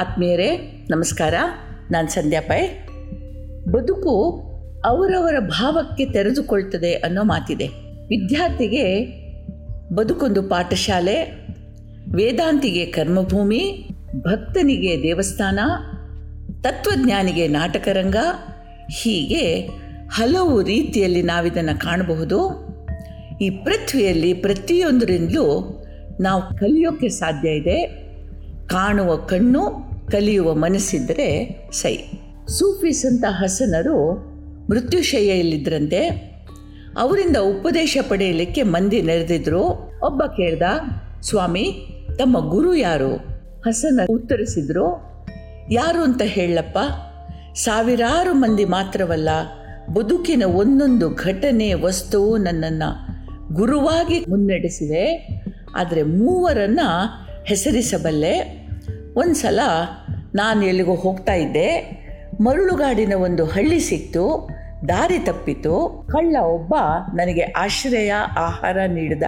ಆತ್ಮೀಯರೇ, 0.00 0.56
ನಮಸ್ಕಾರ. 0.90 1.34
ನಾನು 1.90 2.08
ಸಂಧ್ಯಾ 2.08 2.40
ಪೈ 2.40 2.60
ಬದುಕು 3.72 4.42
ಅವರವರ 4.84 5.34
ಭಾವಕ್ಕೆ 5.38 6.06
ತೆರೆದುಕೊಳ್ತದೆ 6.06 6.92
ಅನ್ನೋ 6.92 7.22
ಮಾತಿದೆ. 7.22 7.66
ವಿದ್ಯಾರ್ಥಿಗೆ 8.08 9.06
ಬದುಕೊಂದು 9.94 10.42
ಪಾಠಶಾಲೆ, 10.42 11.46
ವೇದಾಂತಿಗೆ 12.14 12.86
ಕರ್ಮಭೂಮಿ, 12.86 13.88
ಭಕ್ತನಿಗೆ 14.16 15.02
ದೇವಸ್ಥಾನ, 15.02 15.58
ತತ್ವಜ್ಞಾನಿಗೆ 16.62 17.48
ನಾಟಕರಂಗ, 17.48 18.16
ಹೀಗೆ 18.90 19.60
ಹಲವು 20.08 20.62
ರೀತಿಯಲ್ಲಿ 20.62 21.22
ನಾವಿದನ್ನು 21.22 21.78
ಕಾಣಬಹುದು. 21.78 22.70
ಈ 23.40 23.50
ಪೃಥ್ವಿಯಲ್ಲಿ 23.50 24.34
ಪ್ರತಿಯೊಂದರಿಂದಲೂ 24.34 25.82
ನಾವು 26.20 26.42
ಕಲಿಯೋಕ್ಕೆ 26.42 27.08
ಸಾಧ್ಯ 27.08 27.48
ಇದೆ. 27.48 28.10
ಕಾಣುವ 28.66 29.16
ಕಣ್ಣು 29.16 29.89
ಕಲಿಯುವ 30.10 30.54
ಮನಸ್ಸಿದ್ದರೆ 30.54 31.56
ಸೈ 31.72 31.96
ಸೂಫೀಸ್ 32.48 33.06
ಅಂತ 33.06 33.24
ಹಸನರು 33.28 34.30
ಮೃತ್ಯುಶಯ್ಯಲ್ಲಿದ್ದರಂತೆ 34.70 36.30
ಅವರಿಂದ 36.98 37.36
ಉಪದೇಶ 37.36 37.98
ಪಡೆಯಲಿಕ್ಕೆ 38.08 38.62
ಮಂದಿ 38.62 39.02
ನೆರೆದಿದ್ರು. 39.02 39.62
ಒಬ್ಬ 40.02 40.22
ಕೇಳ್ದ, 40.22 40.62
ಸ್ವಾಮಿ, 41.20 41.72
ತಮ್ಮ 42.18 42.50
ಗುರು 42.50 42.74
ಯಾರು? 42.74 43.16
ಹಸನ 43.66 44.00
ಉತ್ತರಿಸಿದ್ರು, 44.08 44.86
ಯಾರು 45.70 46.02
ಅಂತ 46.02 46.22
ಹೇಳಪ್ಪ? 46.24 46.78
ಸಾವಿರಾರು 47.54 48.34
ಮಂದಿ 48.34 48.64
ಮಾತ್ರವಲ್ಲ, 48.64 49.28
ಬದುಕಿನ 49.92 50.42
ಒಂದೊಂದು 50.44 51.14
ಘಟನೆ, 51.14 51.74
ವಸ್ತುವು 51.74 52.36
ನನ್ನನ್ನು 52.36 52.90
ಗುರುವಾಗಿ 53.54 54.24
ಮುನ್ನಡೆಸಿದೆ. 54.28 55.28
ಆದರೆ 55.76 56.02
ಮೂವರನ್ನು 56.02 57.06
ಹೆಸರಿಸಬಲ್ಲೆ. 57.44 58.60
ಒಂದು 59.16 59.34
ಸಲ 59.34 59.60
ನಾನು 60.34 60.66
ಎಲ್ಲಿಗೋ 60.66 60.94
ಹೋಗ್ತಾ 60.94 61.34
ಇದ್ದೆ. 61.34 62.00
ಮರಳುಗಾಡಿನ 62.40 63.12
ಒಂದು 63.14 63.44
ಹಳ್ಳಿ 63.44 63.80
ಸಿಕ್ತು. 63.80 64.48
ದಾರಿ 64.88 65.18
ತಪ್ಪಿತು. 65.18 66.04
ಕಳ್ಳ 66.12 66.36
ಒಬ್ಬ 66.36 66.74
ನನಗೆ 67.14 67.42
ಆಶ್ರಯ, 67.42 68.12
ಆಹಾರ 68.36 68.76
ನೀಡಿದ. 68.86 69.22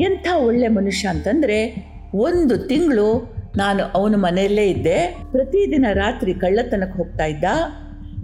ಎಂಥ 0.00 0.28
ಒಳ್ಳೆ 0.36 0.68
ಮನುಷ್ಯ 0.68 1.08
ಅಂತಂದರೆ 1.08 1.86
ಒಂದು 2.14 2.58
ತಿಂಗಳು 2.58 3.36
ನಾನು 3.56 3.84
ಅವನ 3.84 4.14
ಮನೆಯಲ್ಲೇ 4.16 4.66
ಇದ್ದೆ. 4.66 5.18
ಪ್ರತಿದಿನ 5.32 5.86
ರಾತ್ರಿ 5.92 6.34
ಕಳ್ಳತನಕ್ಕೆ 6.34 6.98
ಹೋಗ್ತಾ 6.98 7.24
ಇದ್ದ. 7.24 7.44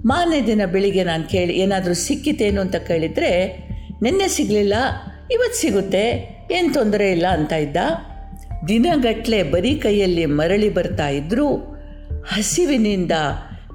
ಮಾರನೇ 0.05 0.47
ದಿನ 0.47 0.63
ಬೆಳಿಗ್ಗೆ 0.73 1.05
ನಾನು 1.05 1.25
ಕೇಳಿ, 1.25 1.53
ಏನಾದರೂ 1.53 1.95
ಸಿಕ್ಕಿತೇನು 1.95 2.61
ಅಂತ 2.61 2.77
ಕೇಳಿದರೆ, 2.77 3.59
ನಿನ್ನೆ 4.03 4.29
ಸಿಗಲಿಲ್ಲ, 4.29 4.75
ಇವತ್ತು 5.33 5.61
ಸಿಗುತ್ತೆ, 5.61 6.29
ಏನು 6.53 6.75
ತೊಂದರೆ 6.75 7.11
ಇಲ್ಲ 7.13 7.27
ಅಂತ 7.27 7.53
ಇದ್ದ. 7.53 7.77
ದಿನಗಟ್ಟಲೆ 8.69 9.43
ಬರೀ 9.43 9.75
ಕೈಯಲ್ಲಿ 9.75 10.27
ಮರಳಿ 10.27 10.75
ಬರ್ತಾ 10.75 11.09
ಇದ್ದರೂ 11.09 11.72
ಹಸಿವಿನಿಂದ 12.27 13.13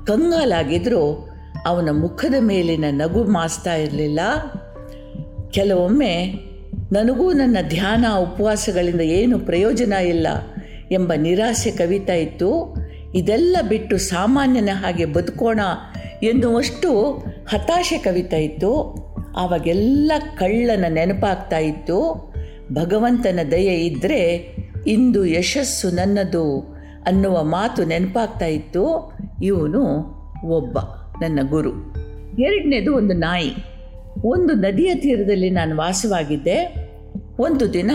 ಕಂಗಾಲಾಗಿದ್ರೂ 0.05 1.29
ಅವನ 1.65 1.89
ಮುಖದ 1.91 2.35
ಮೇಲಿನ 2.39 2.85
ನಗು 2.89 3.23
ಮಾಸ್ತಾ 3.23 3.75
ಇರಲಿಲ್ಲ. 3.75 4.19
ಕೆಲವೊಮ್ಮೆ 5.51 6.33
ನನಗೂ 6.91 7.33
ನನ್ನ 7.33 7.57
ಧ್ಯಾನ 7.69 8.05
ಉಪವಾಸಗಳಿಂದ 8.17 9.01
ಏನು 9.01 9.39
ಪ್ರಯೋಜನ 9.39 9.93
ಇಲ್ಲ 9.93 10.27
ಎಂಬ 10.91 11.13
ನಿರಾಸೆ 11.17 11.71
ಕವಿತಾ 11.71 12.13
ಇತ್ತು. 12.13 12.75
ಇದೆಲ್ಲ 13.15 13.57
ಬಿಟ್ಟು 13.69 13.97
ಸಾಮಾನ್ಯನ 13.97 14.69
ಹಾಗೆ 14.73 15.05
ಬದುಕೋಣ 15.05 15.59
ಎನ್ನುವಷ್ಟು 16.23 17.11
ಹತಾಶೆ 17.49 17.97
ಕವಿತಾ 17.97 18.37
ಇತ್ತು. 18.37 18.95
ಆವಾಗೆಲ್ಲ 19.37 20.11
ಕಳ್ಳನ 20.37 20.85
ನೆನಪಾಗ್ತಾ 20.89 21.57
ಇತ್ತು. 21.57 22.27
ಭಗವಂತನ 22.71 23.39
ದಯೆ 23.51 23.85
ಇದ್ದರೆ 23.85 24.55
ಇಂದು 24.87 25.25
ಯಶಸ್ಸು 25.25 25.89
ನನ್ನದು. 25.89 26.76
ಅನ್ನುವ 27.07 27.43
ಮಾತು 27.43 27.85
ನೆನಪಾಗ್ತಾ 27.85 28.45
ಇತ್ತು. 28.45 29.13
ಇವನು 29.43 29.83
ಒಬ್ಬ, 30.45 30.79
ನನ್ನ 31.21 31.39
ಗುರು. 31.49 31.69
ಎರಡನೇದು 32.39 32.95
ಒಂದು 32.95 33.13
ನಾಯಿ. 33.13 33.51
ಒಂದು 34.23 34.53
ನದಿಯ 34.53 34.95
ತೀರದಲ್ಲಿ 34.95 35.49
ನಾನು 35.49 35.77
ವಾಸವಾಗಿದ್ದೆ. 35.77 36.89
ಒಂದು 37.39 37.73
ದಿನ 37.73 37.91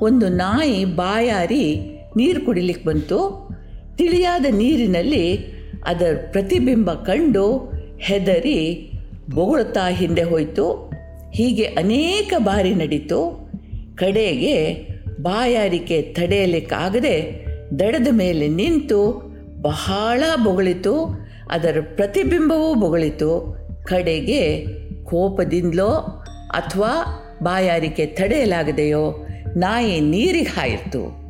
ಒಂದು 0.00 0.28
ನಾಯಿ 0.28 0.84
ಬಾಯಾರಿ 0.84 1.80
ನೀರು 2.16 2.44
ಕುಡಿಲಿಕ್ಕೆ 2.44 2.84
ಬಂತು. 2.84 3.48
ತಿಳಿಯಾದ 3.96 4.46
ನೀರಿನಲ್ಲಿ 4.46 5.36
ಅದರ 5.86 6.28
ಪ್ರತಿಬಿಂಬ 6.32 6.92
ಕಂಡು 6.92 7.72
ಹೆದರಿ 7.98 8.90
ಬೊಗಳುತ್ತಾ 9.34 9.88
ಹಿಂದೆ 9.88 10.22
ಹೋಯಿತು. 10.22 10.92
ಹೀಗೆ 11.34 11.64
ಅನೇಕ 11.64 12.34
ಬಾರಿ 12.38 12.74
ನಡೀತು. 12.74 13.50
ಕಡೆಗೆ 13.94 14.74
ಬಾಯಾರಿಕೆ 15.22 16.02
ತಡೆಯಲಿಕ್ಕಾಗದೆ 16.02 17.44
ದಡದ 17.78 18.06
ಮೇಲೆ 18.10 18.48
ನಿಂತು 18.48 19.22
ಬಹಳ 19.62 20.22
ಬೊಗಳಿತು, 20.44 21.24
ಅದರ 21.50 21.76
ಪ್ರತಿಬಿಂಬವೂ 21.96 22.74
ಬೊಗಳಿತು. 22.74 23.56
ಕಡೆಗೆ 23.84 24.66
ಕೋಪದಿಂದಲೋ 25.04 25.90
ಅಥವಾ 26.48 27.20
ಬಾಯಾರಿಕೆ 27.42 28.06
ತಡೆಯಲಾಗದೆಯೋ 28.06 29.26
ನಾಯಿ 29.56 30.00
ನೀರಿಗೆ 30.00 30.48
ಹಾಯಿತು. 30.48 31.24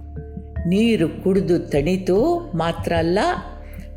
ನೀರು 0.69 1.23
ಕುಡಿದು 1.23 1.59
ತಣಿತು 1.59 2.51
ಮಾತ್ರ 2.57 2.93
ಅಲ್ಲ, 2.93 3.19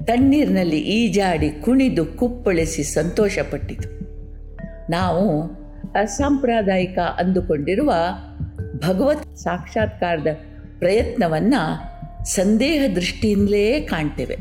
ತಣ್ಣೀರಿನಲ್ಲಿ 0.04 0.80
ಈಜಾಡಿ 0.80 1.50
ಕುಣಿದು 1.50 2.06
ಕುಪ್ಪಳಿಸಿ 2.06 2.84
ಸಂತೋಷಪಟ್ಟಿತು. 2.84 3.90
ನಾವು 4.92 5.44
ಅಸಾಂಪ್ರದಾಯಿಕ 5.94 7.00
ಅಂದುಕೊಂಡಿರುವ 7.00 7.94
ಭಗವತ್ 8.76 9.38
ಸಾಕ್ಷಾತ್ಕಾರದ 9.38 10.28
ಪ್ರಯತ್ನವನ್ನು 10.80 11.97
ಸಂದೇಹ 12.36 12.84
ದೃಷ್ಟಿಯಿಂದಲೇ 12.96 13.82
ಕಾಣ್ತೇವೆ. 13.82 14.38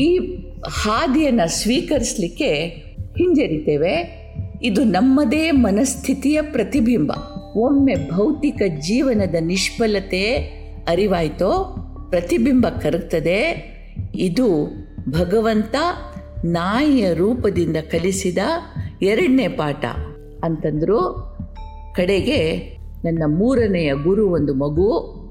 ಈ 0.00 0.18
ಹಾದಿಯನ್ನು 0.68 1.62
ಸ್ವೀಕರಿಸಲಿಕ್ಕೆ 1.62 2.54
ಹಿಂಜರಿತೇವೆ. 3.18 4.24
ಇದು 4.62 4.84
ನಮ್ಮದೇ 4.84 5.50
ಮನಸ್ಥಿತಿಯ 5.50 6.42
ಪ್ರತಿಬಿಂಬ. 6.42 7.12
ಒಮ್ಮೆ 7.56 7.94
ಭೌತಿಕ 7.94 8.62
ಜೀವನದ 8.78 9.34
ನಿಷ್ಫಲತೆ 9.40 10.34
ಅರಿವಾಯಿತೋ, 10.88 11.76
ಪ್ರತಿಬಿಂಬ 12.10 12.66
ಕರುತ್ತದೆ 12.68 13.74
ಇದು 14.14 14.64
ಭಗವಂತ 15.10 15.74
ನಾಯಿಯ 16.44 17.14
ರೂಪದಿಂದ 17.14 17.76
ಕಲಿಸಿದ 17.76 18.38
ಎರಡನೇ 19.02 19.48
ಪಾಠ. 19.48 19.84
ಅಂತಂದರು, 20.44 21.24
ಕಡೆಗೆ 21.96 22.56
ನನ್ನ 23.04 23.22
ಮೂರನೆಯ 23.26 23.94
ಗುರು 23.94 24.30
ಒಂದು 24.30 24.54
ಮಗು. 24.54 25.23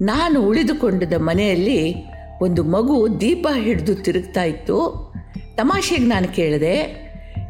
ನಾನು 0.00 0.42
ಉಳಿದುಕೊಂಡಿದ್ದ 0.42 1.12
ಮನೆಯಲ್ಲಿ 1.18 1.94
ಒಂದು 2.42 2.64
ಮಗು 2.64 3.20
ದೀಪ 3.20 3.46
ಹಿಡಿದು 3.54 3.94
ತಿರುಗ್ತಾ 3.94 4.42
ಇತ್ತು. 4.42 5.12
ತಮಾಷೆಗೆ 5.56 6.06
ನಾನು 6.06 6.28
ಕೇಳಿದೆ, 6.28 7.02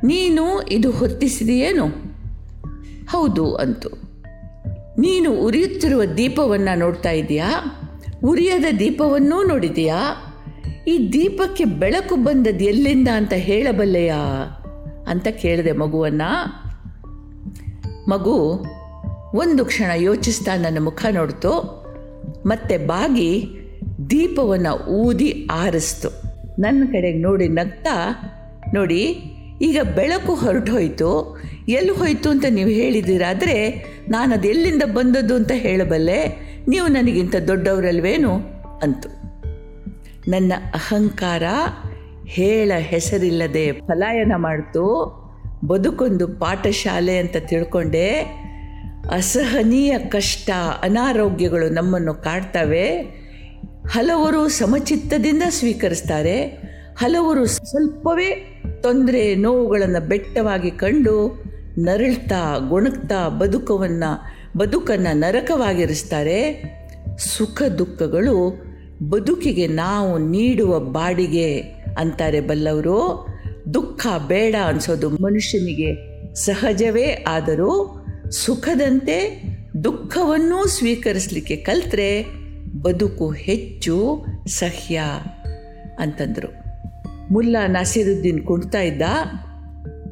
ನೀನು 0.05 0.61
ಇದು 0.61 0.91
ಹೊತ್ತಿಸಿದೆಯೇನು? 0.91 1.87
ಹೌದು, 3.11 3.55
ಅಂತು. 3.55 3.89
ನೀನು 4.99 5.33
ಉರಿಯುತ್ತಿರುವ 5.33 6.05
ದೀಪವನ್ನು 6.05 6.79
ನೋಡ್ತಾ 6.79 7.11
ಇದೆಯಾ 7.11 7.79
ಉರಿಯದ 8.25 8.65
ದೀಪವನ್ನೂ 8.79 9.43
ನೋಡಿದೆಯಾ 9.43 9.99
ಈ 10.89 11.11
ದೀಪಕ್ಕೆ 11.13 11.65
ಬೆಳಕು 11.65 12.17
ಬಂದದ್ದು 12.17 12.65
ಎಲ್ಲಿಂದ 12.65 13.09
ಅಂತ 13.09 13.33
ಹೇಳಬಲ್ಲೆಯಾ? 13.33 14.17
ಅಂತ 15.09 15.29
ಕೇಳಿದೆ 15.29 15.73
ಮಗುವನ್ನು. 15.73 16.63
ಮಗು 18.09 18.67
ಒಂದು 19.35 19.65
ಕ್ಷಣ 19.65 19.91
ಯೋಚಿಸ್ತಾ 19.97 20.57
ನನ್ನ 20.57 20.85
ಮುಖ 20.85 21.07
ನೋಡ್ತು. 21.11 21.82
ಮತ್ತೆ 22.47 22.79
ಬಾಗಿ 22.79 23.47
ದೀಪವನ್ನು 24.11 24.87
ಊದಿ 24.87 25.49
ಆರಿಸ್ತು. 25.51 26.09
ನನ್ನ 26.59 26.85
ಕಡೆಗೆ 26.93 27.19
ನೋಡಿ 27.19 27.49
ನಗ್ತಾ, 27.49 27.97
ನೋಡಿ, 28.75 29.03
ಈಗ 29.63 29.79
ಬೆಳಕು 29.97 30.35
ಹೊರಟೋಯ್ತು. 30.35 31.41
ಎಲ್ಲಿ 31.69 31.93
ಹೋಯಿತು 31.93 32.31
ಅಂತ 32.31 32.45
ನೀವು 32.51 32.71
ಹೇಳಿದ್ದೀರಾದರೆ 32.71 33.85
ನಾನು 34.09 34.33
ಅದು 34.35 34.49
ಎಲ್ಲಿಂದ 34.49 34.83
ಬಂದದ್ದು 34.83 35.35
ಅಂತ 35.35 35.51
ಹೇಳಬಲ್ಲೆ, 35.55 36.21
ನೀವು 36.69 36.87
ನನಗಿಂತ 36.87 37.37
ದೊಡ್ಡವರಲ್ವೇನು? 37.37 38.35
ಅಂತು. 38.83 39.09
ನನ್ನ 40.31 40.53
ಅಹಂಕಾರ 40.75 41.43
ಹೇಳ 42.27 42.73
ಹೆಸರಿಲ್ಲದೆ 42.79 43.73
ಪಲಾಯನ 43.73 44.33
ಮಾಡ್ತು. 44.37 44.85
ಬದುಕೊಂದು 45.67 46.29
ಪಾಠಶಾಲೆ 46.29 47.19
ಅಂತ 47.19 47.37
ತಿಳ್ಕೊಂಡೆ. 47.39 48.09
ಅಸಹನೀಯ 49.11 49.99
ಕಷ್ಟ, 49.99 50.51
ಅನಾರೋಗ್ಯಗಳು 50.83 51.69
ನಮ್ಮನ್ನು 51.69 52.15
ಕಾಡ್ತವೆ. 52.15 53.01
ಹಲವರು 53.87 54.49
ಸಮಚಿತ್ತದಿಂದ 54.49 55.43
ಸ್ವೀಕರಿಸ್ತಾರೆ. 55.49 56.43
ಹಲವರು 56.97 57.47
ಸ್ವಲ್ಪವೇ 57.47 58.63
ತೊಂದರೆ, 58.83 59.35
ನೋವುಗಳನ್ನು 59.35 60.09
ಬೆಟ್ಟವಾಗಿ 60.09 60.71
ಕಂಡು 60.71 61.45
ನರಳ್ತಾ 61.79 62.59
ಗೊಣಗ್ತಾ 62.69 63.29
ಬದುಕವನ್ನು, 63.29 64.21
ಬದುಕನ್ನು 64.59 65.17
ನರಕವಾಗಿರಿಸ್ತಾರೆ. 65.17 66.63
ಸುಖ 67.19 67.63
ದುಃಖಗಳು 67.63 68.65
ಬದುಕಿಗೆ 69.09 69.67
ನಾವು 69.67 70.19
ನೀಡುವ 70.19 70.79
ಬಾಡಿಗೆ 70.79 71.61
ಅಂತಾರೆ 71.99 72.41
ಬಲ್ಲವರು. 72.41 73.27
ದುಃಖ 73.75 74.07
ಬೇಡ 74.27 74.55
ಅನ್ಸೋದು 74.67 75.11
ಮನುಷ್ಯನಿಗೆ 75.11 76.13
ಸಹಜವೇ 76.35 77.25
ಆದರೂ 77.29 78.02
ಸುಖದಂತೆ 78.33 79.43
ದುಃಖವನ್ನೂ 79.85 80.67
ಸ್ವೀಕರಿಸಲಿಕ್ಕೆ 80.67 81.57
ಕಲ್ತ್ರೆ 81.57 82.25
ಬದುಕು 82.83 83.31
ಹೆಚ್ಚು 83.31 84.25
ಸಹ್ಯ 84.47 85.03
ಅಂತಂದರು. 85.99 86.63
ಮುಲ್ಲಾ 87.33 87.67
ನಸೀರುದ್ದೀನ್ 87.67 88.47
ಕುಣ್ತಾ 88.47 88.81
ಇದ್ದ, 88.81 89.03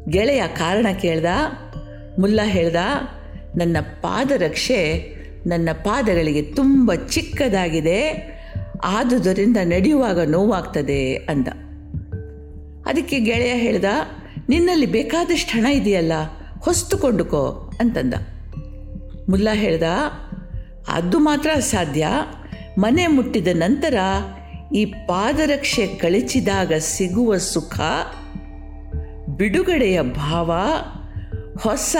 ಗೆಳೆಯ 0.08 0.42
ಕಾರಣ 0.56 0.86
ಕೇಳ್ದ, 1.00 1.24
ಮುಲ್ಲಾ 2.18 2.46
ಹೇಳ್ದ, 2.46 2.76
ನನ್ನ 3.56 3.76
ಪಾದರಕ್ಷೆ 3.80 5.10
ನನ್ನ 5.46 5.68
ಪಾದಗಳಿಗೆ 5.72 6.42
ತುಂಬ 6.42 6.94
ಚಿಕ್ಕದಾಗಿದೆ, 6.94 8.00
ಆದುದರಿಂದ 8.84 9.56
ನಡೆಯುವಾಗ 9.62 10.20
ನೋವಾಗ್ತದೆ 10.20 11.14
ಅಂದ. 11.14 11.48
ಅದಕ್ಕೆ 12.86 13.20
ಗೆಳೆಯ 13.20 13.54
ಹೇಳ್ದ, 13.54 13.84
ನಿನ್ನಲ್ಲಿ 14.48 14.86
ಬೇಕಾದಷ್ಟು 14.86 15.58
ಹಣ 15.58 15.66
ಇದೆಯಲ್ಲ, 15.66 16.12
ಹೊಸ್ತು 16.60 16.98
ಕೊಂಡುಕೋ 16.98 17.69
ಅಂತಂದ. 17.80 18.14
ಮುಲ್ಲಾ 19.28 19.54
ಹೇಳ್ದ, 19.54 19.82
ಅದು 20.88 21.18
ಮಾತ್ರ 21.18 21.50
ಸಾಧ್ಯ 21.60 22.06
ಮನೆ 22.78 23.06
ಮುಟ್ಟಿದ 23.06 23.48
ನಂತರ 23.52 23.96
ಈ 24.74 24.84
ಪಾದರಕ್ಷೆ 24.84 25.86
ಕಳಚಿದಾಗ 25.86 26.72
ಸಿಗುವ 26.78 27.36
ಸುಖ, 27.36 27.80
ಬಿಡುಗಡೆಯ 29.28 30.02
ಭಾವ, 30.02 30.52
ಹೊಸ 31.60 31.96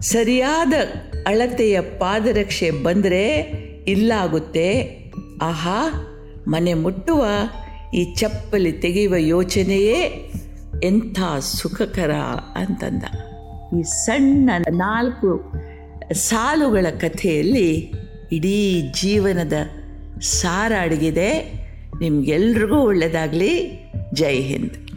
ಸರಿಯಾದ 0.00 0.72
ಅಳತೆಯ 1.26 1.80
ಪಾದರಕ್ಷೆ 1.80 2.70
ಬಂದರೆ 2.70 3.28
ಇಲ್ಲಾಗುತ್ತೆ. 3.88 4.96
ಆಹಾ, 5.42 6.06
ಮನೆ 6.48 6.74
ಮುಟ್ಟುವ 6.74 7.26
ಈ 7.94 8.14
ಚಪ್ಪಲಿ 8.14 8.72
ತೆಗೆಯುವ 8.72 9.16
ಯೋಚನೆಯೇ 9.16 10.32
ಎಂಥ 10.82 11.20
ಸುಖಕರ? 11.40 12.10
ಅಂತಂದ. 12.54 13.02
ಈ 13.78 13.82
ಸಣ್ಣ 13.82 14.50
ನಾಲ್ಕು 14.70 15.52
ಸಾಲುಗಳ 16.12 16.86
ಕಥೆಯಲ್ಲಿ 17.00 17.92
ಇಡೀ 18.32 18.82
ಜೀವನದ 18.94 19.52
ಸಾರ 20.20 20.72
ಅಡಗಿದೆ 20.80 21.60
ನಿಮಗೆಲ್ರಿಗೂ 22.00 22.76
ಒಳ್ಳೆಯದಾಗಲಿ 22.76 23.52
ಜೈ 24.12 24.40
ಹಿಂದ್. 24.40 24.89